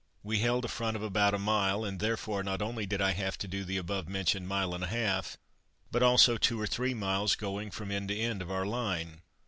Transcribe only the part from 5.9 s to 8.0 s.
but also two or three miles going from